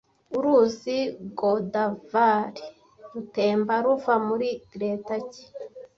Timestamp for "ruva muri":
3.85-4.49